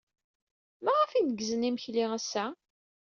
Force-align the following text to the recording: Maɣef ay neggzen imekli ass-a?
Maɣef 0.83 1.11
ay 1.11 1.21
neggzen 1.23 1.67
imekli 1.69 2.05
ass-a? 2.17 2.45